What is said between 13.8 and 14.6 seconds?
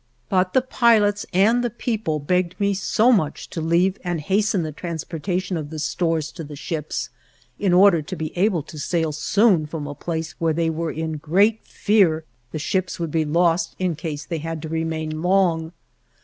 case they had